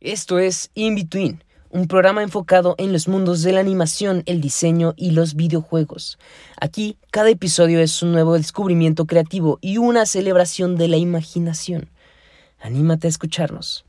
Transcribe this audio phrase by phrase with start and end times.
[0.00, 4.94] Esto es In Between, un programa enfocado en los mundos de la animación, el diseño
[4.96, 6.18] y los videojuegos.
[6.58, 11.90] Aquí, cada episodio es un nuevo descubrimiento creativo y una celebración de la imaginación.
[12.60, 13.84] Anímate a escucharnos.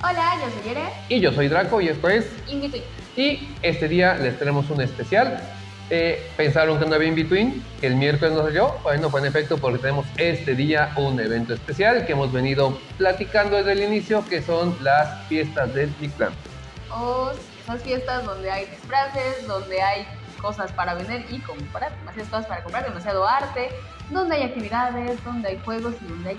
[0.00, 0.88] Hola, yo soy Yere.
[1.08, 3.03] Y yo soy Draco y esto es In Between.
[3.16, 5.40] Y este día les tenemos un especial.
[5.90, 8.74] Eh, pensaron que no había in-between, que el miércoles no salió.
[8.82, 13.56] Bueno, fue en efecto porque tenemos este día un evento especial que hemos venido platicando
[13.56, 16.32] desde el inicio, que son las fiestas del Mictlán.
[16.90, 20.06] O esas fiestas donde hay disfraces, donde hay
[20.40, 23.70] cosas para vender y comprar, demasiadas cosas para comprar, demasiado arte,
[24.10, 26.36] donde hay actividades, donde hay juegos y donde hay...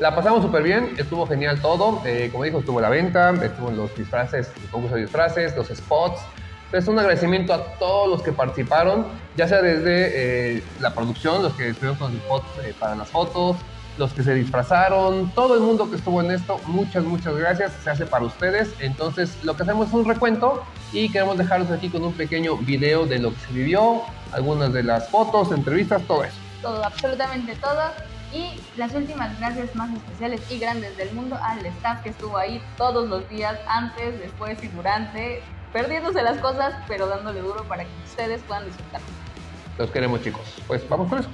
[0.00, 2.02] La pasamos súper bien, estuvo genial todo.
[2.04, 6.20] Eh, como dijo, estuvo la venta, estuvo los disfraces, el concurso de disfraces, los spots.
[6.66, 9.06] Entonces, un agradecimiento a todos los que participaron,
[9.36, 13.08] ya sea desde eh, la producción, los que estuvieron con los spots eh, para las
[13.08, 13.56] fotos,
[13.96, 17.90] los que se disfrazaron, todo el mundo que estuvo en esto, muchas, muchas gracias, se
[17.90, 18.74] hace para ustedes.
[18.80, 23.06] Entonces, lo que hacemos es un recuento y queremos dejarlos aquí con un pequeño video
[23.06, 26.36] de lo que se vivió, algunas de las fotos, entrevistas, todo eso.
[26.60, 28.13] Todo, absolutamente todo.
[28.34, 32.60] Y las últimas gracias más especiales y grandes del mundo al staff que estuvo ahí
[32.76, 35.40] todos los días, antes, después y durante,
[35.72, 39.00] perdiéndose las cosas, pero dándole duro para que ustedes puedan disfrutar.
[39.78, 40.42] Los queremos chicos.
[40.66, 41.28] Pues vamos con eso.